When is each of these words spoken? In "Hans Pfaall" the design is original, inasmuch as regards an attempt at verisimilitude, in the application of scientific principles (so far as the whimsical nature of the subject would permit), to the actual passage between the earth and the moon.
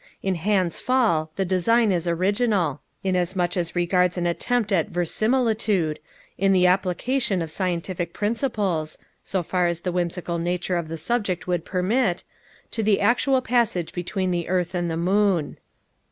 In 0.23 0.33
"Hans 0.33 0.79
Pfaall" 0.81 1.29
the 1.35 1.45
design 1.45 1.91
is 1.91 2.07
original, 2.07 2.81
inasmuch 3.03 3.55
as 3.55 3.75
regards 3.75 4.17
an 4.17 4.25
attempt 4.25 4.71
at 4.71 4.89
verisimilitude, 4.89 5.99
in 6.39 6.53
the 6.53 6.65
application 6.65 7.39
of 7.39 7.51
scientific 7.51 8.11
principles 8.11 8.97
(so 9.23 9.43
far 9.43 9.67
as 9.67 9.81
the 9.81 9.91
whimsical 9.91 10.39
nature 10.39 10.77
of 10.77 10.87
the 10.87 10.97
subject 10.97 11.45
would 11.45 11.65
permit), 11.65 12.23
to 12.71 12.81
the 12.81 12.99
actual 12.99 13.43
passage 13.43 13.93
between 13.93 14.31
the 14.31 14.49
earth 14.49 14.73
and 14.73 14.89
the 14.89 14.97
moon. 14.97 15.57